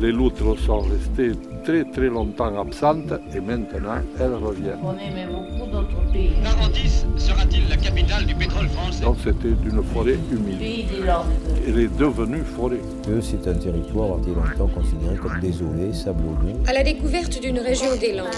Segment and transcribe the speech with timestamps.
[0.00, 1.32] Les loutres sont restées
[1.64, 4.78] très très longtemps absentes et maintenant elles reviennent.
[4.84, 6.34] On aimait beaucoup d'autres pays.
[6.40, 9.02] Narandis sera-t-il la capitale du pétrole français?
[9.02, 10.58] Donc c'était une forêt humide.
[10.60, 11.26] Pays des Landes.
[11.66, 12.78] Elle est devenue forêt.
[13.04, 16.54] que c'est un territoire a été longtemps considéré comme désolé, sablonneux.
[16.68, 18.28] À la découverte d'une région des Landes,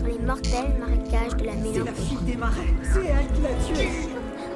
[0.00, 2.24] dans les mortels marécages de la mélancolie.
[2.24, 2.72] des marais.
[2.82, 3.88] C'est elle qui l'a tué.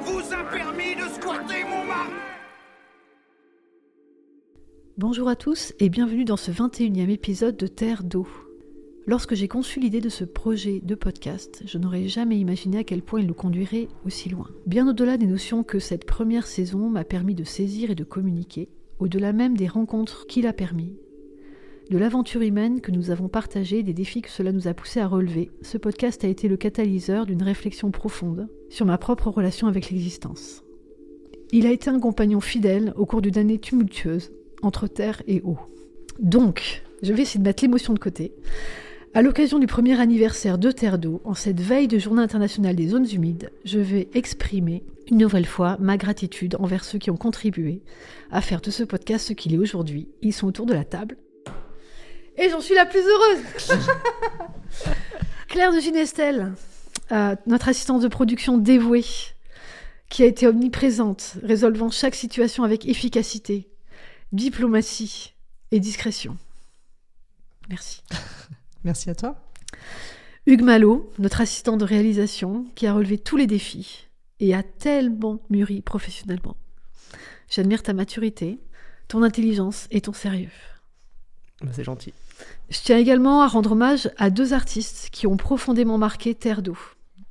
[0.05, 2.40] Vous a permis de squatter mon marais
[4.97, 8.27] Bonjour à tous et bienvenue dans ce 21e épisode de Terre d'eau.
[9.07, 13.01] Lorsque j'ai conçu l'idée de ce projet de podcast, je n'aurais jamais imaginé à quel
[13.01, 14.49] point il nous conduirait aussi loin.
[14.65, 18.67] Bien au-delà des notions que cette première saison m'a permis de saisir et de communiquer,
[18.99, 20.97] au-delà même des rencontres qu'il a permis,
[21.89, 25.07] de l'aventure humaine que nous avons partagée des défis que cela nous a poussé à
[25.07, 29.89] relever, ce podcast a été le catalyseur d'une réflexion profonde sur ma propre relation avec
[29.89, 30.65] l'existence.
[31.53, 34.31] Il a été un compagnon fidèle au cours d'une année tumultueuse
[34.61, 35.57] entre terre et eau.
[36.19, 38.33] Donc, je vais essayer de mettre l'émotion de côté.
[39.13, 42.87] À l'occasion du premier anniversaire de Terre d'eau, en cette veille de Journée internationale des
[42.87, 47.81] zones humides, je vais exprimer une nouvelle fois ma gratitude envers ceux qui ont contribué
[48.31, 50.07] à faire de ce podcast ce qu'il est aujourd'hui.
[50.21, 51.17] Ils sont autour de la table.
[52.37, 53.79] Et j'en suis la plus heureuse
[55.49, 56.53] Claire de Ginestel,
[57.11, 59.03] euh, notre assistante de production dévouée,
[60.09, 63.67] qui a été omniprésente, résolvant chaque situation avec efficacité,
[64.31, 65.33] diplomatie
[65.71, 66.37] et discrétion.
[67.69, 68.03] Merci.
[68.83, 69.35] Merci à toi.
[70.47, 74.07] Hugues Malo, notre assistant de réalisation, qui a relevé tous les défis
[74.39, 76.57] et a tellement mûri professionnellement.
[77.49, 78.59] J'admire ta maturité,
[79.07, 80.49] ton intelligence et ton sérieux.
[81.61, 82.13] Bah, c'est gentil.
[82.69, 86.77] Je tiens également à rendre hommage à deux artistes qui ont profondément marqué Terre d'eau.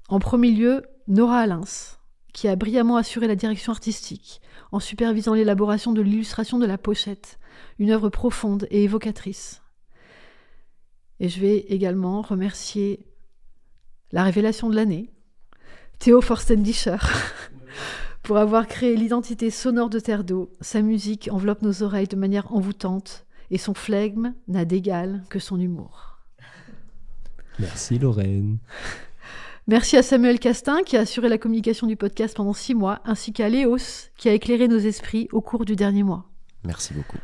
[0.08, 1.98] En premier lieu, Nora Alins,
[2.32, 4.40] qui a brillamment assuré la direction artistique
[4.72, 7.38] en supervisant l'élaboration de l'illustration de la pochette,
[7.78, 9.62] une œuvre profonde et évocatrice.
[11.18, 13.06] Et je vais également remercier
[14.12, 15.10] la révélation de l'année,
[15.98, 16.96] Théo Forstendischer,
[18.22, 20.50] pour avoir créé l'identité sonore de Terre d'eau.
[20.60, 25.60] Sa musique enveloppe nos oreilles de manière envoûtante et son flegme n'a d'égal que son
[25.60, 26.18] humour.
[27.58, 28.58] Merci Lorraine.
[29.66, 33.32] Merci à Samuel Castin qui a assuré la communication du podcast pendant six mois, ainsi
[33.32, 36.24] qu'à Léos qui a éclairé nos esprits au cours du dernier mois.
[36.64, 37.18] Merci beaucoup.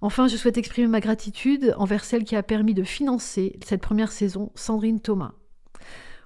[0.00, 4.12] Enfin, je souhaite exprimer ma gratitude envers celle qui a permis de financer cette première
[4.12, 5.32] saison, Sandrine Thomas.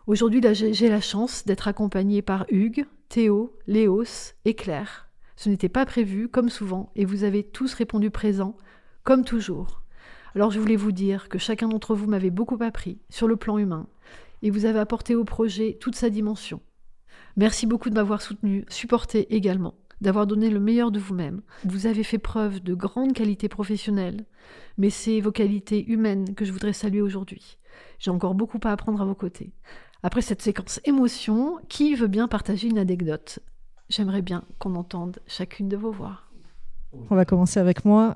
[0.06, 5.09] Aujourd'hui, j'ai la chance d'être accompagnée par Hugues, Théo, Léos et Claire.
[5.37, 8.56] Ce n'était pas prévu, comme souvent, et vous avez tous répondu présent,
[9.04, 9.82] comme toujours.
[10.34, 13.59] Alors je voulais vous dire que chacun d'entre vous m'avait beaucoup appris sur le plan
[13.59, 13.88] humain,
[14.43, 16.61] et vous avez apporté au projet toute sa dimension.
[17.37, 21.43] Merci beaucoup de m'avoir soutenu, supporté également, d'avoir donné le meilleur de vous-même.
[21.65, 24.27] Vous avez fait preuve de grandes qualités professionnelles,
[24.78, 27.59] mais c'est vos qualités humaines que je voudrais saluer aujourd'hui.
[27.99, 29.53] J'ai encore beaucoup à apprendre à vos côtés.
[30.03, 33.41] Après cette séquence émotion, qui veut bien partager une anecdote?
[33.89, 36.21] J'aimerais bien qu'on entende chacune de vos voix.
[36.92, 38.15] On va commencer avec moi.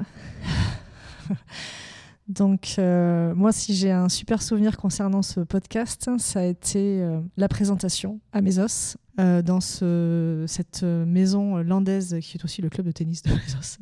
[2.29, 7.21] Donc, euh, moi, si j'ai un super souvenir concernant ce podcast, ça a été euh,
[7.37, 12.87] la présentation à Mesos, euh, dans ce, cette maison landaise qui est aussi le club
[12.87, 13.79] de tennis de Mesos,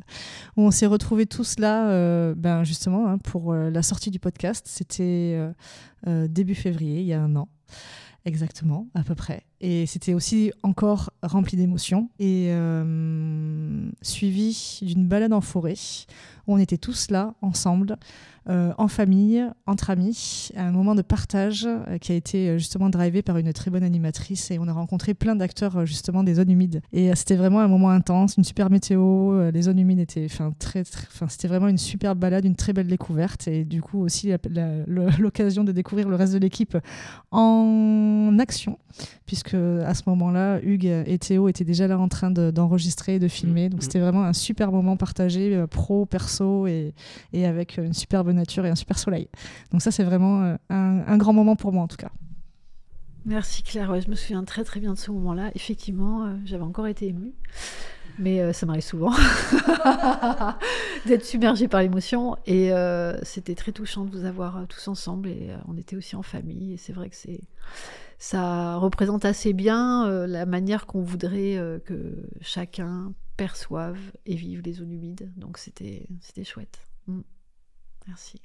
[0.56, 4.67] où on s'est retrouvés tous là, ben, justement, hein, pour la sortie du podcast.
[4.69, 5.39] C'était
[6.06, 7.49] début février, il y a un an.
[8.25, 9.44] Exactement, à peu près.
[9.64, 12.11] Et c'était aussi encore rempli d'émotions.
[12.19, 15.75] Et euh, suivi d'une balade en forêt
[16.49, 17.97] où on était tous là, ensemble,
[18.49, 23.23] euh, en famille, entre amis, un moment de partage euh, qui a été justement drivé
[23.23, 26.82] par une très bonne animatrice et on a rencontré plein d'acteurs justement des zones humides.
[26.93, 30.50] Et c'était vraiment un moment intense, une super météo, les zones humides étaient, enfin
[31.29, 34.32] c'était vraiment une super balade, une très belle découverte et du coup aussi
[34.88, 36.76] l'occasion de découvrir le reste de l'équipe
[37.31, 38.76] en action
[39.26, 43.19] puisque à ce moment-là, Hugues et Théo étaient déjà là en train de- d'enregistrer et
[43.19, 43.69] de filmer.
[43.69, 43.83] Donc Mhm.
[43.85, 46.95] c'était vraiment un super moment partagé, euh, pro, perso et,
[47.33, 49.29] et avec une superbe nature et un super soleil.
[49.71, 52.11] Donc ça, c'est vraiment euh, un, un grand moment pour moi en tout cas.
[53.25, 55.51] Merci Claire, ouais, je me souviens très très bien de ce moment-là.
[55.55, 57.33] Effectivement, euh, j'avais encore été émue,
[58.19, 59.13] mais euh, ça m'arrive souvent
[61.07, 62.37] d'être submergée par l'émotion.
[62.47, 65.29] Et euh, c'était très touchant de vous avoir euh, tous ensemble.
[65.29, 66.73] Et euh, on était aussi en famille.
[66.75, 67.41] Et c'est vrai que c'est
[68.23, 74.63] ça représente assez bien euh, la manière qu'on voudrait euh, que chacun perçoive et vive
[74.63, 75.33] les zones humides.
[75.37, 76.07] Donc c'était
[76.45, 76.87] chouette.
[77.09, 77.23] Mm.
[78.07, 78.41] Merci.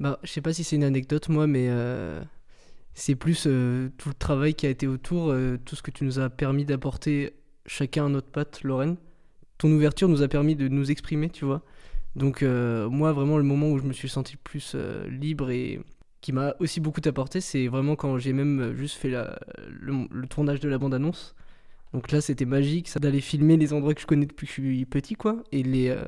[0.00, 2.20] Bah, je sais pas si c'est une anecdote, moi, mais euh,
[2.94, 5.32] c'est plus tout le travail qui a été autour,
[5.64, 8.96] tout ce que tu nous as permis d'apporter chacun à notre patte, Lorraine.
[9.56, 11.62] Ton ouverture nous a permis de nous exprimer, tu vois.
[12.16, 14.74] Donc, moi, vraiment, le moment où je me suis senti le plus
[15.08, 15.80] libre et
[16.22, 20.60] qui m'a aussi beaucoup apporté, c'est vraiment quand j'ai même euh, juste fait le, tournage
[20.60, 21.34] de la bande-annonce.
[21.92, 24.60] Donc là, c'était magique, ça, d'aller filmer les endroits que je connais depuis que je
[24.62, 26.00] suis petit, quoi, et euh,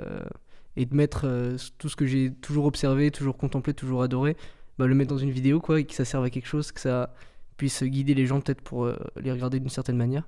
[0.76, 4.37] de mettre euh, tout ce que j'ai toujours observé, toujours contemplé, toujours adoré,
[4.78, 6.81] bah, le mettre dans une vidéo quoi, et que ça serve à quelque chose, que
[6.81, 7.12] ça
[7.56, 8.90] puisse guider les gens peut-être pour
[9.20, 10.26] les regarder d'une certaine manière.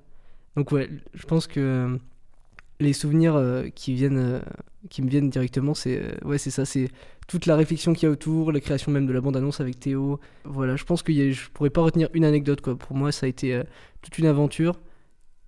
[0.55, 1.97] Donc ouais, je pense que
[2.79, 4.41] les souvenirs qui viennent,
[4.89, 6.89] qui me viennent directement, c'est ouais c'est ça, c'est
[7.27, 10.19] toute la réflexion qu'il y a autour, la création même de la bande-annonce avec Théo.
[10.45, 12.77] Voilà, je pense que y a- je pourrais pas retenir une anecdote quoi.
[12.77, 13.63] Pour moi, ça a été euh,
[14.01, 14.79] toute une aventure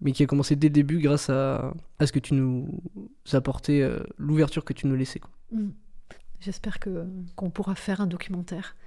[0.02, 2.70] mais qui a commencé dès le début grâce à, à ce que tu nous
[3.34, 5.20] apportais, euh, l'ouverture que tu nous laissais.
[5.20, 5.30] Quoi.
[5.52, 5.72] Mm.
[6.40, 7.06] J'espère que
[7.36, 8.78] qu'on pourra faire un documentaire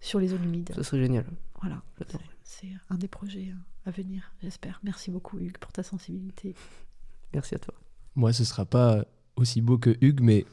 [0.00, 0.72] sur les zones humides.
[0.74, 1.24] Ça serait génial.
[1.62, 1.82] Voilà,
[2.44, 4.78] c'est un des projets euh, à venir, j'espère.
[4.82, 6.54] Merci beaucoup Hugues pour ta sensibilité.
[7.32, 7.72] Merci à toi.
[8.14, 9.06] Moi, ce sera pas
[9.36, 10.44] aussi beau que Hugues, mais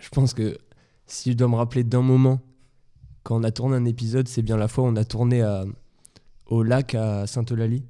[0.00, 0.56] je pense que
[1.08, 2.40] si je dois me rappeler d'un moment,
[3.22, 5.64] quand on a tourné un épisode, c'est bien la fois où on a tourné à,
[6.46, 7.84] au lac à Sainte-Eulalie,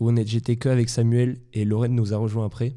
[0.00, 2.74] où on est, j'étais que avec Samuel et Lorraine nous a rejoint après,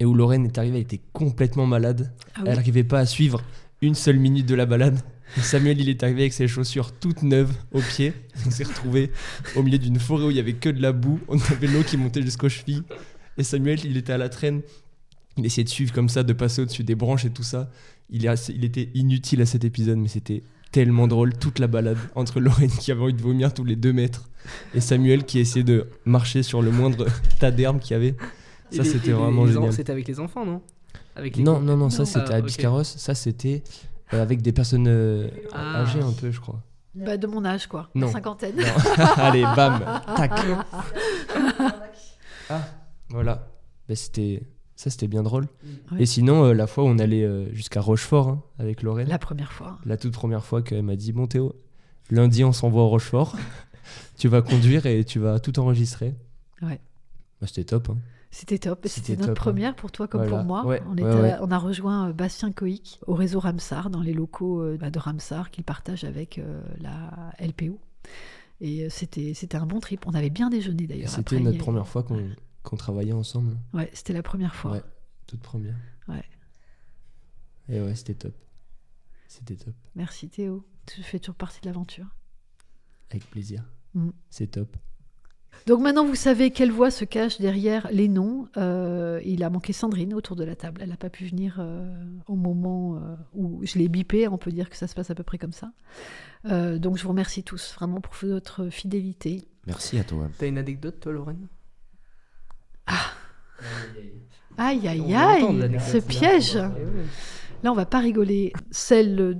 [0.00, 2.44] et où Lorraine est arrivée, elle était complètement malade, Ah oui.
[2.48, 3.42] elle n'arrivait pas à suivre
[3.82, 5.00] une seule minute de la balade.
[5.36, 8.14] Et Samuel, il est arrivé avec ses chaussures toutes neuves aux pieds.
[8.46, 9.12] On s'est retrouvé
[9.56, 11.20] au milieu d'une forêt où il y avait que de la boue.
[11.28, 12.82] On avait l'eau qui montait jusqu'aux chevilles.
[13.36, 14.62] Et Samuel, il était à la traîne.
[15.38, 17.70] Il essayait de suivre comme ça, de passer au-dessus des branches et tout ça.
[18.10, 20.42] Il, est assez- il était inutile à cet épisode, mais c'était
[20.72, 21.34] tellement drôle.
[21.34, 24.28] Toute la balade entre Lorraine qui avait envie de vomir tous les deux mètres
[24.74, 27.06] et Samuel qui essayait de marcher sur le moindre
[27.40, 28.14] tas d'herbe qu'il y avait.
[28.70, 29.72] Ça, c'était vraiment les génial.
[29.72, 30.60] C'était avec les enfants, non?
[31.16, 32.44] Avec les Non, non, non, ça Ah, c'était à ok.
[32.44, 32.84] Biscarros.
[32.84, 33.62] Ça c'était
[34.12, 35.82] euh, avec des personnes euh, Ah.
[35.82, 36.62] âgées un peu, je crois.
[36.94, 37.90] Bah, de mon âge, quoi.
[37.94, 38.10] Non.
[38.10, 38.56] Cinquantaine.
[38.56, 38.64] Non.
[39.16, 39.80] Allez, bam,
[40.16, 40.32] tac.
[42.50, 42.64] Ah,
[43.10, 43.48] voilà.
[43.88, 44.42] Bah, c'était
[44.80, 45.48] ça, c'était bien drôle.
[45.90, 46.02] Ouais.
[46.02, 49.18] Et sinon, euh, la fois où on allait euh, jusqu'à Rochefort hein, avec Lorraine, La
[49.18, 49.76] première fois.
[49.84, 51.52] la toute première fois qu'elle m'a dit Bon, Théo,
[52.12, 53.34] lundi on s'envoie au Rochefort,
[54.18, 56.14] tu vas conduire et tu vas tout enregistrer.
[56.62, 56.78] Ouais.
[57.40, 57.90] Bah, c'était top.
[57.90, 57.96] hein.
[58.30, 58.86] C'était top.
[58.88, 59.40] C'était notre top, hein.
[59.40, 60.36] première pour toi comme Voilà.
[60.36, 60.64] pour moi.
[60.64, 61.34] Ouais, on, ouais, était- ouais.
[61.40, 65.50] on a rejoint euh, Bastien Coïc au réseau Ramsar, dans les locaux bah, de Ramsar
[65.50, 66.40] qu'il partage avec
[66.80, 67.80] la LPO.
[68.60, 70.04] Et c'était un bon trip.
[70.06, 71.08] On avait bien déjeuné d'ailleurs.
[71.10, 72.20] C'était notre première fois qu'on
[72.68, 73.56] qu'on travaillait ensemble.
[73.72, 74.72] Ouais, c'était la première fois.
[74.72, 74.82] Ouais,
[75.26, 75.76] toute première.
[76.06, 76.24] Ouais.
[77.70, 78.34] Et ouais, c'était top.
[79.26, 79.74] C'était top.
[79.94, 80.66] Merci Théo.
[80.84, 82.06] Tu fais toujours partie de l'aventure.
[83.10, 83.64] Avec plaisir.
[83.94, 84.10] Mm.
[84.28, 84.76] C'est top.
[85.66, 88.48] Donc maintenant, vous savez quelle voix se cache derrière les noms.
[88.58, 90.82] Euh, il a manqué Sandrine autour de la table.
[90.82, 91.90] Elle n'a pas pu venir euh,
[92.26, 94.28] au moment euh, où je l'ai bipé.
[94.28, 95.72] On peut dire que ça se passe à peu près comme ça.
[96.44, 99.48] Euh, donc je vous remercie tous vraiment pour votre fidélité.
[99.66, 100.28] Merci à toi.
[100.38, 101.48] T'as une anecdote, toi, Lorraine?
[104.56, 105.80] Aïe, On aïe, aïe, l'anecdote.
[105.88, 106.54] ce piège.
[107.62, 108.52] Là, on va pas rigoler.
[108.70, 109.34] Celle euh,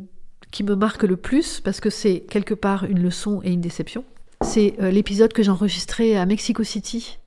[0.50, 4.04] qui me marque le plus, parce que c'est quelque part une leçon et une déception,
[4.42, 7.18] c'est euh, l'épisode que j'ai enregistré à Mexico City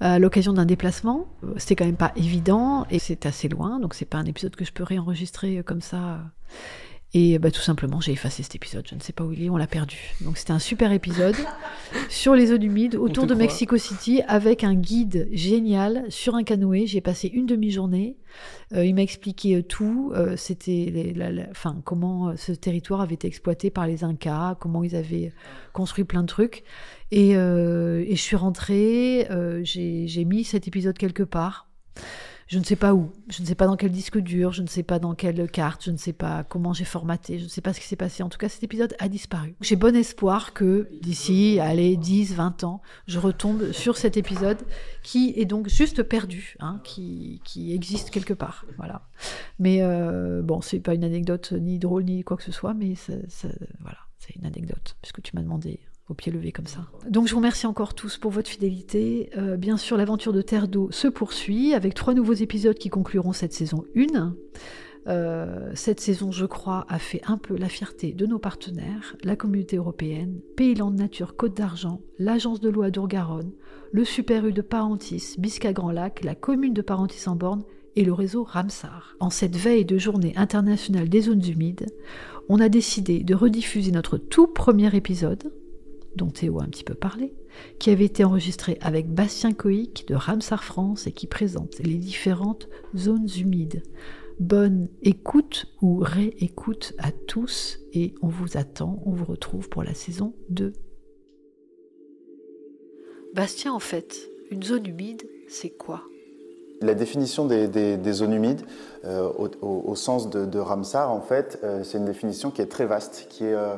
[0.00, 1.26] à l'occasion d'un déplacement.
[1.42, 4.54] Euh, C'était quand même pas évident et c'est assez loin, donc c'est pas un épisode
[4.54, 6.20] que je peux réenregistrer euh, comme ça.
[7.18, 8.86] Et bah, tout simplement, j'ai effacé cet épisode.
[8.86, 9.96] Je ne sais pas où il est, on l'a perdu.
[10.20, 11.34] Donc c'était un super épisode
[12.10, 13.42] sur les zones humides autour de croit.
[13.44, 16.86] Mexico City avec un guide génial sur un canoë.
[16.86, 18.18] J'ai passé une demi-journée.
[18.74, 20.12] Euh, il m'a expliqué euh, tout.
[20.14, 24.84] Euh, c'était la- la- enfin, comment ce territoire avait été exploité par les Incas, comment
[24.84, 25.32] ils avaient
[25.72, 26.64] construit plein de trucs.
[27.12, 29.26] Et, euh, et je suis rentrée,
[29.62, 31.70] j'ai j'ai mis cet épisode quelque part.
[32.46, 34.68] Je ne sais pas où, je ne sais pas dans quel disque dur, je ne
[34.68, 37.60] sais pas dans quelle carte, je ne sais pas comment j'ai formaté, je ne sais
[37.60, 38.22] pas ce qui s'est passé.
[38.22, 39.56] En tout cas, cet épisode a disparu.
[39.60, 44.58] J'ai bon espoir que d'ici, allez, 10, 20 ans, je retombe sur cet épisode
[45.02, 48.64] qui est donc juste perdu, hein, qui, qui existe quelque part.
[48.76, 49.08] Voilà.
[49.58, 52.94] Mais euh, bon, c'est pas une anecdote ni drôle ni quoi que ce soit, mais
[53.80, 56.86] voilà, c'est une anecdote, puisque tu m'as demandé au pied levé comme ça.
[57.08, 59.30] Donc je vous remercie encore tous pour votre fidélité.
[59.36, 63.32] Euh, bien sûr, l'aventure de Terre d'eau se poursuit avec trois nouveaux épisodes qui concluront
[63.32, 64.34] cette saison 1.
[65.08, 69.36] Euh, cette saison, je crois, a fait un peu la fierté de nos partenaires, la
[69.36, 73.52] communauté européenne, Payland Nature Côte d'Argent, l'agence de l'eau à Dour-Garonne,
[73.92, 77.62] le Super U de Parentis, Bisca Grand Lac, la commune de Parentis en Borne
[77.94, 79.16] et le réseau Ramsar.
[79.20, 81.86] En cette veille de journée internationale des zones humides,
[82.48, 85.52] on a décidé de rediffuser notre tout premier épisode,
[86.16, 87.34] dont Théo a un petit peu parlé,
[87.78, 92.68] qui avait été enregistré avec Bastien Coïc de Ramsar France et qui présente les différentes
[92.96, 93.82] zones humides.
[94.40, 99.94] Bonne écoute ou réécoute à tous et on vous attend, on vous retrouve pour la
[99.94, 100.72] saison 2.
[103.34, 106.02] Bastien, en fait, une zone humide, c'est quoi?
[106.82, 108.60] La définition des, des- des zones humides,
[109.04, 112.60] euh, au, au- au sens de, de Ramsar, en fait, euh, c'est une définition qui
[112.60, 113.76] est très vaste, qui est, euh,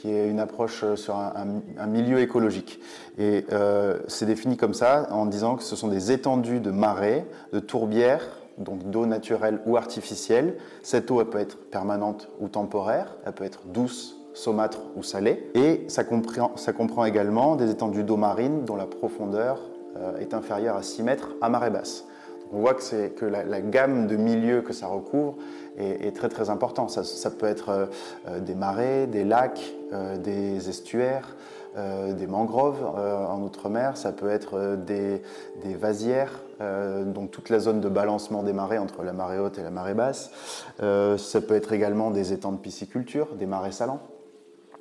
[0.00, 2.80] qui est une approche euh, sur un, milieu écologique.
[3.18, 7.26] Et euh, c'est défini comme ça en disant que ce sont des étendues de marais,
[7.52, 8.26] de tourbières,
[8.56, 10.56] donc d'eau naturelle ou artificielle.
[10.82, 15.50] Cette eau, peut être permanente ou temporaire, elle peut être douce, saumâtre ou salée.
[15.54, 19.60] Et ça comprend, ça comprend également des étendues d'eau marine dont la profondeur
[19.96, 22.06] euh, est inférieure à 6 mètres à marée basse.
[22.52, 25.36] On voit que, que la, gamme de milieux que ça recouvre
[25.78, 26.90] est, très très importante.
[26.90, 27.86] Ça, peut être euh,
[28.28, 31.36] euh, des marais, des lacs, euh, des estuaires,
[31.76, 35.22] des mangroves en outre-mer, ça peut être des,
[35.62, 39.62] des vasières, donc toute la zone de balancement des marées entre la marée haute et
[39.62, 40.32] la marée basse.
[40.80, 44.00] Ça peut être également des étangs de pisciculture, des marais salants.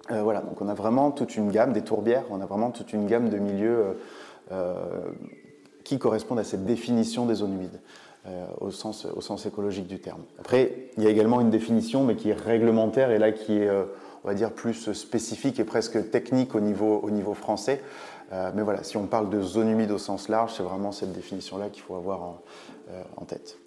[0.10, 3.06] Voilà, donc on a vraiment toute une gamme, des tourbières, on a vraiment toute une
[3.06, 3.96] gamme de milieux
[5.89, 7.79] qui correspondent à cette définition des zones humides.
[8.27, 10.22] euh, au, sens, écologique du terme.
[10.39, 13.67] Après, il y a également une définition, mais qui est réglementaire et là qui est,
[13.67, 13.86] euh,
[14.24, 17.81] on va dire, plus spécifique et presque technique au niveau, au niveau français.
[18.34, 21.13] Euh, mais voilà, si on parle de zone humide au sens large, c'est vraiment cette
[21.13, 22.41] définition-là qu'il faut avoir
[23.17, 23.58] en tête.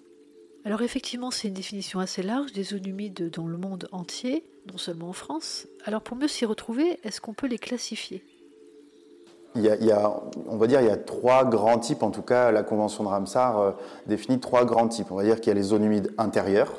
[0.63, 4.77] Alors effectivement, c'est une définition assez large des zones humides dans le monde entier, non
[4.77, 5.67] seulement en France.
[5.83, 8.23] Alors pour mieux s'y retrouver, est-ce qu'on peut les classifier?
[9.55, 10.11] Il y, a,
[10.49, 13.09] on va dire il y a trois grands types, en tout cas la Convention de
[13.09, 13.71] Ramsar euh,
[14.07, 15.11] définit trois grands types.
[15.11, 16.73] On va dire qu'il y a les zones humides intérieures,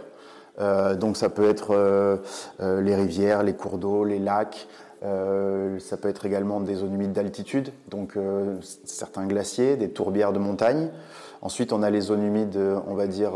[0.58, 2.16] euh, donc ça peut être euh,
[2.58, 4.66] les rivières, les cours d'eau, les lacs,
[5.02, 8.16] ça peut être également des zones humides d'altitude, donc
[8.84, 10.88] certains glaciers, des tourbières de montagne.
[11.42, 13.32] Ensuite on a les zones humides, on va dire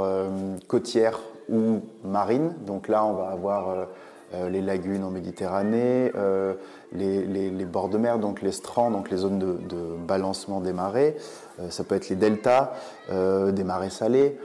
[0.67, 3.87] côtières ou marines, donc là on va avoir
[4.35, 6.53] euh, les lagunes en Méditerranée, euh,
[6.93, 11.17] les, bords de mer, donc les strands, donc les zones de, balancement des marées.
[11.61, 12.73] Euh, ça peut être les deltas,
[13.09, 14.39] des marais salés,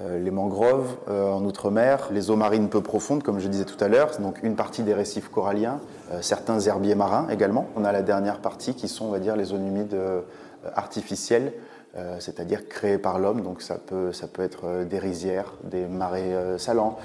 [0.00, 4.10] les mangroves en outre-mer, les eaux marines peu profondes, comme je disais tout à l'heure,
[4.18, 5.80] donc une partie des récifs coralliens,
[6.20, 7.68] certains herbiers marins également.
[7.74, 9.96] On a la dernière partie qui sont, on va dire, les zones humides
[10.74, 11.52] artificielles,
[11.96, 13.40] euh, c'est-à-dire créées par l'homme.
[13.40, 16.98] Donc ça peut, être euh, des rizières, des marais euh, salants,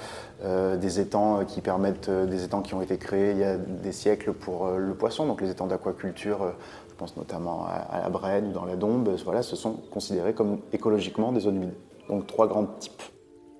[0.44, 4.34] des étangs qui permettent, des étangs qui ont été créés il y a des siècles
[4.34, 6.52] pour le poisson, donc les étangs d'aquaculture,
[6.90, 10.58] je pense notamment à, la Brenne ou dans la Dombe, voilà, ce sont considérés comme
[10.74, 11.74] écologiquement des zones humides.
[12.10, 13.02] Donc trois grands types.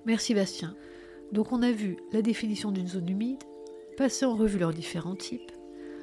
[0.05, 0.75] Merci Bastien.
[1.31, 3.41] Donc on a vu la définition d'une zone humide,
[3.97, 5.51] passé en revue leurs différents types,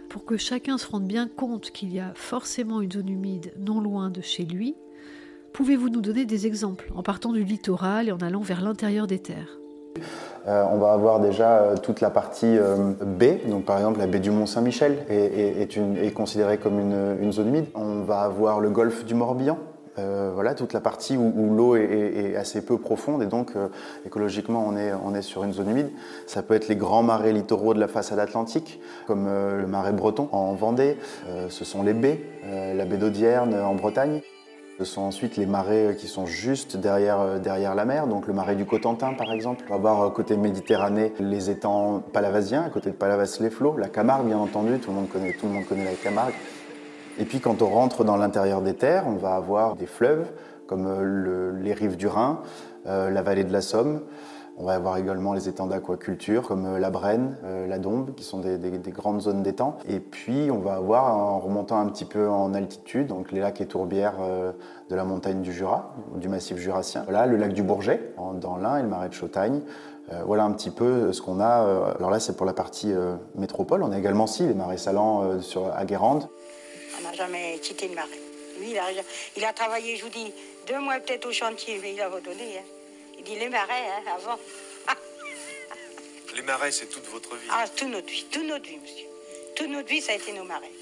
[0.09, 3.81] pour que chacun se rende bien compte qu'il y a forcément une zone humide non
[3.81, 4.75] loin de chez lui.
[5.53, 9.19] Pouvez-vous nous donner des exemples en partant du littoral et en allant vers l'intérieur des
[9.19, 9.59] terres
[10.49, 14.09] euh, on va avoir déjà euh, toute la partie euh, baie, donc par exemple la
[14.09, 17.67] baie du Mont-Saint-Michel est, considérée comme une, zone humide.
[17.75, 19.59] On va avoir le golfe du Morbihan,
[19.97, 23.53] voilà toute la partie où, l'eau est, assez peu profonde et donc
[24.05, 25.91] écologiquement on est sur une zone humide.
[26.27, 30.29] Ça peut être les grands marais littoraux de la façade atlantique, comme le marais breton
[30.33, 30.97] en Vendée,
[31.49, 32.21] ce sont les baies,
[32.75, 34.23] la baie d'Audierne en Bretagne.
[34.85, 38.57] Ce sont ensuite les marais qui sont juste derrière, derrière la mer, donc le marais
[38.57, 39.65] du Cotentin par exemple.
[39.71, 43.87] On va voir côté Méditerranée les étangs palavasiens, à côté de Palavas les flots, la
[43.87, 46.35] Camargue bien entendu, tout le monde connaît, tout le monde connaît la Camargue.
[47.17, 50.27] Et puis quand on rentre dans l'intérieur des terres, on va avoir des fleuves
[50.67, 52.41] comme les rives du Rhin,
[52.85, 54.01] la vallée de la Somme,
[54.59, 58.23] on va avoir également les étangs d'aquaculture comme euh, la Brenne, euh, la Dombe, qui
[58.23, 59.79] sont des, grandes zones d'étangs.
[59.89, 63.61] Et puis on va avoir, en remontant un petit peu en altitude, donc les lacs
[63.61, 64.53] et tourbières euh,
[64.91, 67.03] de la montagne du Jura, du massif jurassien.
[67.05, 69.63] Voilà, le lac du Bourget, dans l'Ain et le marais de Chautagne.
[70.27, 71.95] voilà un petit peu ce qu'on a.
[71.97, 72.93] Alors là, c'est pour la partie
[73.35, 73.83] métropole.
[73.83, 76.29] On a également aussi les marais salants sur, à Guérande.
[77.01, 78.09] On n'a jamais quitté le marais.
[78.61, 78.77] Lui,
[79.37, 80.33] il a, travaillé, je vous dis,
[80.69, 82.59] deux mois peut-être au chantier, mais il a redonné.
[82.59, 82.82] Hein.
[83.25, 84.39] Il dit les marais, hein, avant.
[86.35, 89.07] les marais, c'est toute votre vie Ah, toute notre vie, toute notre vie, monsieur.
[89.55, 90.73] Toute notre vie, ça a été nos marais.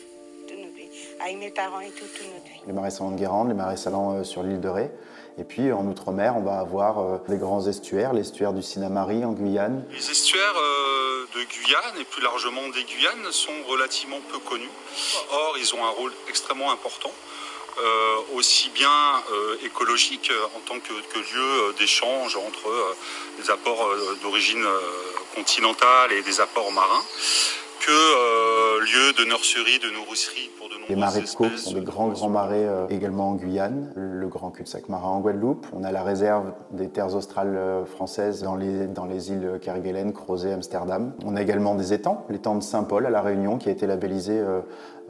[0.49, 0.89] Toute notre vie.
[1.21, 2.61] Avec mes parents et tout, toute notre vie.
[2.67, 4.91] Les marais salants de Guérande, les marais salants euh, sur l'île de Ré.
[5.39, 9.33] Et puis en Outre-mer, on va avoir euh, des grands estuaires, l'estuaire du Sinamari en
[9.33, 9.85] Guyane.
[9.93, 14.71] Les estuaires euh, de Guyane et plus largement des Guyanes sont relativement peu connus.
[15.31, 17.11] Or, ils ont un rôle extrêmement important.
[17.81, 18.89] Euh, aussi bien
[19.33, 22.69] euh, écologique euh, en tant que, lieu d'échange entre
[23.41, 23.89] des apports
[24.23, 24.65] d'origine
[25.35, 27.03] continentale et des apports marins,
[27.81, 31.81] que lieu de nurserie, de nourricerie pour de nombreuses Les marais de Caux sont des
[31.81, 35.67] grands, grands marais également en Guyane, le grand cul-de-sac marin en Guadeloupe.
[35.73, 40.53] On a la réserve des terres australes françaises dans les, dans les îles caribéennes, Crozet,
[40.53, 41.15] Amsterdam.
[41.25, 44.43] On a également des étangs, l'étang de Saint-Paul à La Réunion qui a été labellisé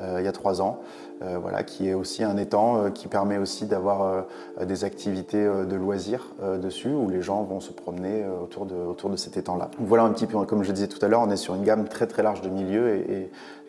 [0.01, 0.83] il y a trois ans.
[1.23, 5.45] Euh, voilà, qui est aussi un étang euh, qui permet aussi d'avoir euh, des activités
[5.45, 6.29] de loisirs
[6.63, 8.65] dessus où les gens vont se promener autour
[9.11, 9.71] de, cet étang-là.
[9.79, 11.89] Voilà un petit peu, comme je disais tout à l'heure, on est sur une gamme
[11.89, 13.05] très très large de milieux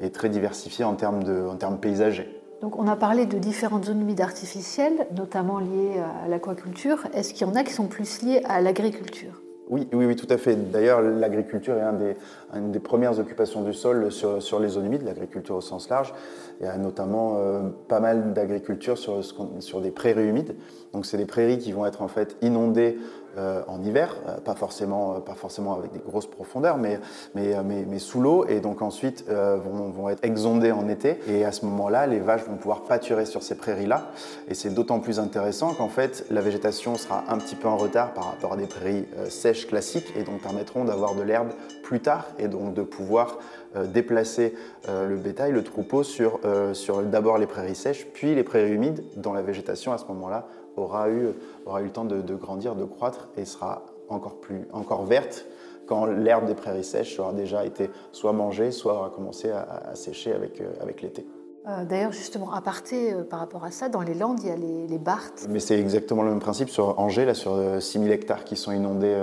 [0.01, 2.41] et, très diversifiée en termes, de, en termes paysagers.
[2.62, 7.08] Donc on a parlé de différentes zones humides artificielles, notamment liées à l'aquaculture.
[7.13, 9.41] Est-ce qu'il y en a qui sont plus liées à l'agriculture?
[9.72, 10.56] Oui, oui, oui, tout à fait.
[10.70, 12.16] D'ailleurs, l'agriculture est
[12.58, 16.13] une des premières occupations du sol sur, sur les zones humides, l'agriculture au sens large.
[16.60, 19.24] Il y a notamment euh, pas mal d'agriculture sur,
[19.60, 20.56] sur des prairies humides.
[20.92, 22.98] Donc, c'est des prairies qui vont être en fait inondées
[23.38, 27.00] euh, en hiver, euh, pas, forcément, pas forcément avec des grosses profondeurs, mais,
[27.36, 31.20] mais, mais, sous l'eau, et donc ensuite vont, vont, être exondées en été.
[31.28, 34.12] Et à ce moment-là, les vaches vont pouvoir pâturer sur ces prairies-là.
[34.48, 38.14] Et c'est d'autant plus intéressant qu'en fait, la végétation sera un petit peu en retard
[38.14, 41.50] par rapport à des prairies sèches classiques, et donc permettront d'avoir de l'herbe
[41.84, 43.38] plus tard, et donc de pouvoir
[43.94, 44.54] déplacer
[44.88, 46.40] le bétail, le troupeau, sur,
[46.74, 50.48] sur d'abord les prairies sèches, puis les prairies humides, dont la végétation à ce moment-là
[50.78, 51.30] aura eu,
[51.66, 55.45] aura eu le temps de, grandir, de croître et sera encore, plus, encore verte
[55.91, 60.32] quand l'herbe des prairies sèches aura déjà été soit mangée, soit aura commencé à, sécher
[60.32, 61.26] avec, euh, avec l'été.
[61.67, 64.52] Euh, d'ailleurs, justement, à parté euh, par rapport à ça, dans les Landes, il y
[64.52, 65.48] a les, les Barthes.
[65.50, 69.15] Mais c'est exactement le même principe sur Angers, là, sur 6000 hectares qui sont inondés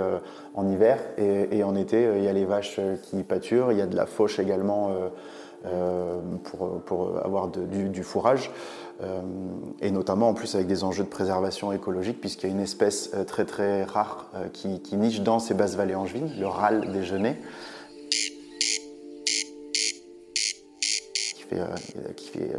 [0.53, 0.99] en hiver.
[1.17, 4.05] Et, en été, il y a les vaches qui pâturent, il y a de la
[4.05, 4.91] fauche également
[6.43, 8.51] pour, pour, avoir du, du, fourrage.
[9.01, 9.21] Euh,
[9.79, 13.11] et notamment en plus avec des enjeux de préservation écologique, puisqu'il y a une espèce
[13.13, 17.03] euh, très très rare euh, qui, niche dans ces basses vallées angevines, le râle des
[17.03, 17.39] genêts.
[22.15, 22.51] Qui fait,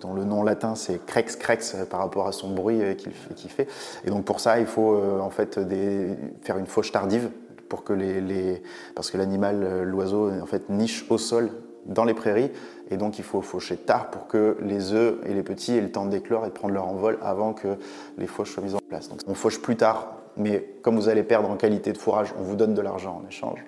[0.00, 3.68] dont le nom latin c'est crex crex par rapport à son bruit qu'il fait.
[4.04, 5.60] Et donc pour ça, il faut en fait
[6.40, 7.28] faire une fauche tardive
[7.68, 8.62] pour que les
[8.94, 11.50] parce que l'animal, l'oiseau, en fait niche au sol
[11.86, 12.50] dans les prairies
[12.90, 15.90] et donc il faut faucher tard pour que les œufs et les petits aient le
[15.90, 17.76] temps d'éclore et de prendre leur envol avant que
[18.16, 19.08] les fauches soient mises en place.
[19.08, 22.42] Donc on fauche plus tard, mais comme vous allez perdre en qualité de fourrage, on
[22.42, 23.64] vous donne de l'argent en échange.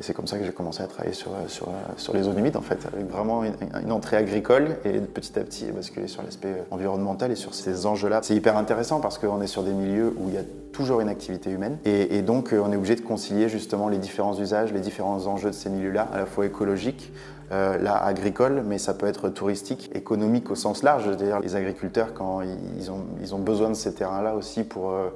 [0.00, 2.56] Et c'est comme ça que j'ai commencé à travailler sur, sur, sur, les zones humides,
[2.56, 7.30] en fait, avec vraiment une, entrée agricole et petit à petit basculer sur l'aspect environnemental
[7.30, 8.20] et sur ces enjeux-là.
[8.22, 11.10] C'est hyper intéressant parce qu'on est sur des milieux où il y a toujours une
[11.10, 15.26] activité humaine et, donc on est obligé de concilier justement les différents usages, les différents
[15.26, 17.12] enjeux de ces milieux-là, à la fois écologiques,
[17.52, 21.04] euh, là agricole, mais ça peut être touristique, économique au sens large.
[21.06, 22.90] C'est-à-dire les agriculteurs, quand ils
[23.34, 25.08] ont, besoin de ces terrains-là aussi pour, euh,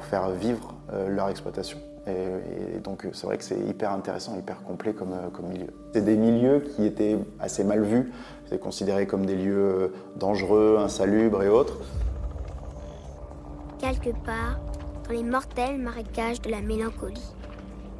[0.00, 1.78] faire vivre euh, leur exploitation.
[2.06, 5.68] Et, donc c'est vrai que c'est hyper intéressant, hyper complet comme, comme milieu.
[5.92, 8.12] C'est des milieux qui étaient assez mal vus,
[8.48, 11.78] c'est considéré comme des lieux dangereux, insalubres et autres.
[13.78, 14.60] Quelque part,
[15.06, 17.32] dans les mortels marécages de la mélancolie.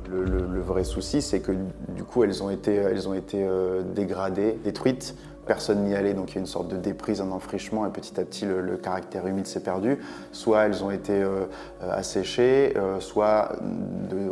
[0.09, 1.53] Le, vrai souci, c'est que
[1.89, 5.17] du coup, elles ont été, elles ont été euh, dégradées, détruites.
[5.47, 8.19] Personne n'y allait, donc il y a une sorte de déprise, un enfrichement, et petit
[8.19, 9.99] à petit, le, caractère humide s'est perdu.
[10.33, 11.47] Soit elles ont été euh,
[11.89, 13.53] asséchées, euh, soit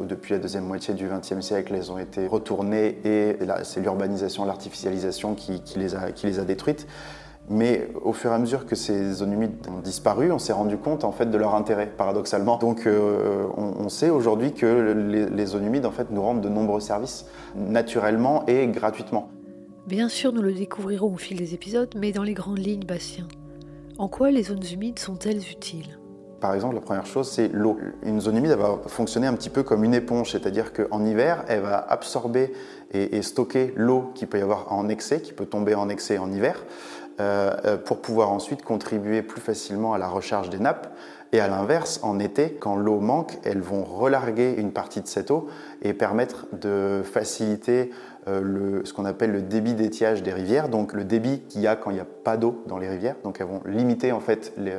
[0.08, 5.34] depuis la deuxième moitié du XXe siècle, elles ont été retournées, et c'est l'urbanisation, l'artificialisation
[5.34, 6.86] qui, les a, qui les a détruites.
[7.48, 10.78] Mais au fur et à mesure que ces zones humides ont disparu, on s'est rendu
[10.78, 12.56] compte en fait de leur intérêt, paradoxalement.
[12.56, 16.40] Donc euh, on, on, sait aujourd'hui que les, les, zones humides en fait nous rendent
[16.40, 19.28] de nombreux services naturellement et gratuitement.
[19.86, 23.28] Bien sûr, nous le découvrirons au fil des épisodes, mais dans les grandes lignes, Bastien.
[23.98, 25.98] En quoi les zones humides sont-elles utiles?
[26.40, 27.78] Par exemple, la première chose, c'est l'eau.
[28.02, 31.60] Une zone humide, va fonctionner un petit peu comme une éponge, c'est-à-dire qu'en hiver, elle
[31.60, 32.54] va absorber
[32.92, 36.32] et, stocker l'eau qu'il peut y avoir en excès, qui peut tomber en excès en
[36.32, 36.64] hiver,
[37.20, 40.96] euh, pour pouvoir ensuite contribuer plus facilement à la recharge des nappes.
[41.34, 45.32] Et à l'inverse, en été, quand l'eau manque, elles vont relarguer une partie de cette
[45.32, 45.48] eau
[45.82, 47.94] et permettre de faciliter euh,
[48.26, 51.76] le, ce qu'on appelle le débit d'étiage des rivières, donc le débit qu'il y a
[51.76, 53.16] quand il n'y a pas d'eau dans les rivières.
[53.24, 54.72] Donc elles vont limiter en fait les,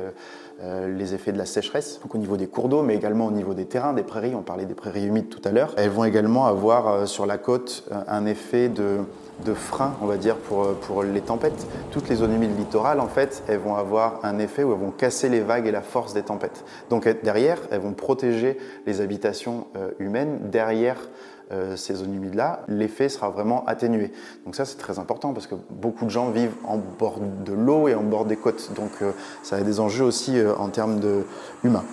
[0.62, 3.30] euh, les effets de la sécheresse, donc au niveau des cours d'eau, mais également au
[3.30, 4.34] niveau des terrains, des prairies.
[4.34, 5.74] On parlait des prairies humides tout à l'heure.
[5.76, 9.04] Elles vont également avoir euh, sur la côte euh, un effet de,
[9.52, 11.66] frein, on va dire, pour, pour les tempêtes.
[11.90, 14.92] Toutes les zones humides littorales, en fait, elles vont avoir un effet où elles vont
[14.92, 16.64] casser les vagues et la force des tempêtes.
[16.88, 18.56] Donc derrière, elles vont protéger
[18.86, 19.66] les habitations
[19.98, 20.96] humaines derrière
[21.52, 24.10] euh, ces zones humides-là, l'effet sera vraiment atténué.
[24.44, 27.86] Donc ça, c'est très important parce que beaucoup de gens vivent en bord de l'eau
[27.86, 28.72] et en bord des côtes.
[28.74, 31.24] Donc euh, ça a des enjeux aussi euh, en termes de
[31.62, 31.84] humains.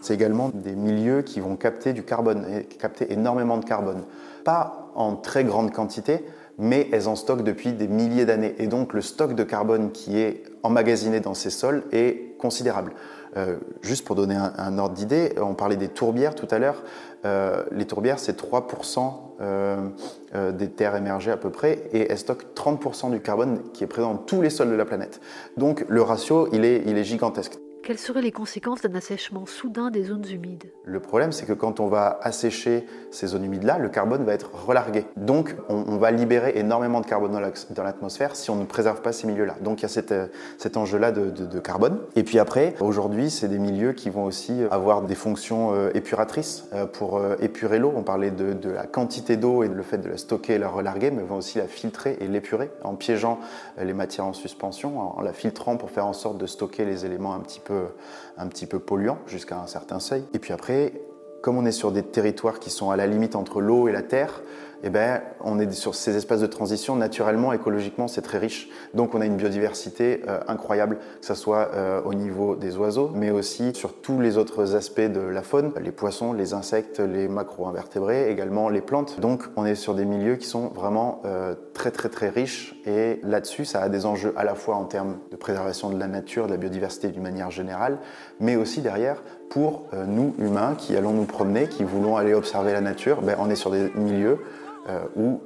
[0.00, 2.44] C'est également des milieux qui vont capter du carbone,
[2.78, 4.04] capter énormément de carbone.
[4.44, 6.24] Pas en très grande quantité,
[6.58, 8.54] mais elles en stockent depuis des milliers d'années.
[8.58, 12.92] Et donc le stock de carbone qui est emmagasiné dans ces sols est considérable.
[13.36, 16.82] Euh, juste pour donner un, ordre d'idée, on parlait des tourbières tout à l'heure.
[17.24, 22.46] Euh, les tourbières, c'est 3% euh, des terres émergées à peu près, et elles stockent
[22.54, 25.20] 30% du carbone qui est présent dans tous les sols de la planète.
[25.56, 27.58] Donc le ratio, il est gigantesque.
[27.84, 31.80] Quelles seraient les conséquences d'un assèchement soudain des zones humides Le problème, c'est que quand
[31.80, 35.04] on va assécher ces zones humides-là, le carbone va être relargué.
[35.18, 39.26] Donc, on, va libérer énormément de carbone dans l'atmosphère si on ne préserve pas ces
[39.26, 39.56] milieux-là.
[39.60, 40.14] Donc, il y a cet,
[40.56, 41.98] cet enjeu-là de, carbone.
[42.16, 46.64] Et puis après, aujourd'hui, c'est des milieux qui vont aussi avoir des fonctions euh, épuratrices
[46.72, 47.92] euh, pour euh, épurer l'eau.
[47.94, 51.10] On parlait de, la quantité d'eau et le fait de la stocker et la relarguer,
[51.10, 53.40] mais vont aussi la filtrer et l'épurer en piégeant
[53.78, 57.04] les matières en suspension, en, en la filtrant pour faire en sorte de stocker les
[57.04, 57.73] éléments un petit peu
[58.36, 60.24] un petit peu polluant jusqu'à un certain seuil.
[60.32, 60.92] Et puis après,
[61.42, 64.02] comme on est sur des territoires qui sont à la limite entre l'eau et la
[64.02, 64.42] terre,
[64.86, 68.68] eh ben, on est sur ces espaces de transition, naturellement, écologiquement, c'est très riche.
[68.92, 73.10] Donc on a une biodiversité euh, incroyable, que ce soit euh, au niveau des oiseaux,
[73.14, 77.28] mais aussi sur tous les autres aspects de la faune, les poissons, les insectes, les
[77.28, 79.20] macro-invertébrés, également les plantes.
[79.20, 83.20] Donc on est sur des milieux qui sont vraiment euh, très très très riches et
[83.22, 86.44] là-dessus, ça a des enjeux à la fois en termes de préservation de la nature,
[86.44, 88.00] de la biodiversité d'une manière générale,
[88.38, 92.80] mais aussi derrière pour nous humains qui allons nous promener, qui voulons aller observer la
[92.80, 94.38] nature, ben, on est sur des milieux
[95.16, 95.40] où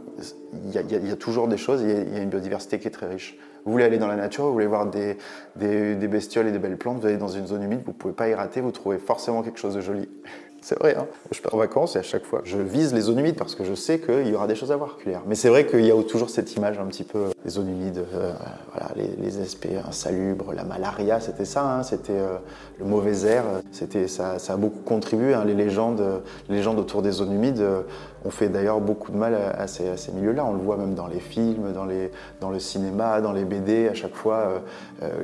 [0.65, 3.39] il y, a toujours des choses, il y, a une biodiversité qui est très riche.
[3.65, 5.17] Vous voulez aller dans la nature, vous voulez voir des,
[5.57, 8.29] bestioles et des belles plantes, vous allez dans une zone humide, vous ne pouvez pas
[8.29, 10.09] y rater, vous trouvez forcément quelque chose de joli.
[10.61, 13.21] C'est vrai, hein je pars en vacances et à chaque fois, je vise les zones
[13.21, 14.99] humides parce que je sais qu'il y aura des choses à voir.
[15.29, 18.05] Mais c'est vrai qu'il y a toujours cette image un petit peu des zones humides,
[18.13, 18.33] euh,
[18.73, 22.39] voilà, les, les, aspects insalubres, la malaria, c'était ça, hein, c'était euh,
[22.81, 25.33] le mauvais air, ça, ça, a beaucoup contribué.
[25.33, 26.03] Hein, les légendes,
[26.49, 27.83] les légendes autour des zones humides euh,
[28.25, 30.45] ont fait d'ailleurs beaucoup de mal à, ces, milieux-là.
[30.45, 33.89] On le voit même dans les films, dans, le cinéma, dans les BD.
[33.89, 34.63] À chaque fois,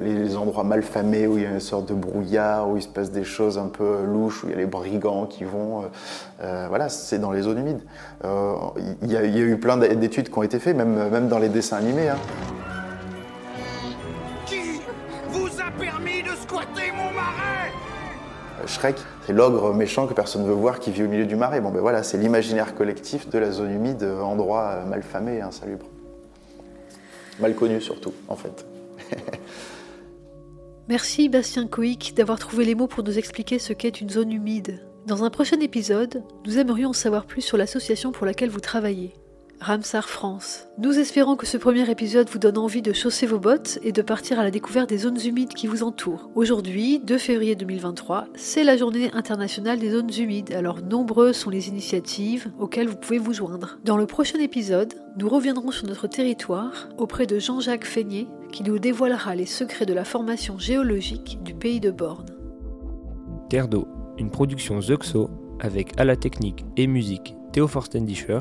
[0.00, 2.82] les, les endroits mal famés où il y a une sorte de brouillard, où il
[2.82, 5.84] se passe des choses un peu louches, où il y a les brigands qui vont.
[6.42, 7.82] Euh, voilà, c'est dans les zones humides.
[8.22, 8.56] Il euh,
[9.06, 12.08] y, a eu plein d'études qui ont été faites, même, même dans les dessins animés.
[12.08, 12.18] Hein.
[14.46, 14.80] Qui
[15.30, 17.72] vous a permis de squatter mon marais?
[18.66, 21.60] Shrek, c'est l'ogre méchant que personne ne veut voir qui vit au milieu du marais.
[21.60, 25.86] Bon ben voilà, c'est l'imaginaire collectif de la zone humide, endroit malfamé et insalubre.
[27.40, 28.64] Mal connu surtout, en fait.
[30.88, 34.80] Merci Bastien Coïc d'avoir trouvé les mots pour nous expliquer ce qu'est une zone humide.
[35.06, 39.14] Dans un prochain épisode, nous aimerions en savoir plus sur l'association pour laquelle vous travaillez,
[39.60, 40.66] Ramsar France.
[40.78, 44.02] Nous espérons que ce premier épisode vous donne envie de chausser vos bottes et de
[44.02, 46.30] partir à la découverte des zones humides qui vous entourent.
[46.34, 51.68] Aujourd'hui, 2 février 2023, c'est la journée internationale des zones humides, alors nombreuses sont les
[51.68, 53.78] initiatives auxquelles vous pouvez vous joindre.
[53.84, 58.78] Dans le prochain épisode, nous reviendrons sur notre territoire auprès de Jean-Jacques Feignet qui nous
[58.78, 62.26] dévoilera les secrets de la formation géologique du pays de Borne.
[63.48, 63.88] Terre d'eau,
[64.18, 68.40] une production Zuxo avec à la technique et musique Théo Forstendischer,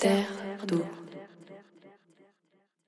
[0.00, 0.82] Terre d'eau.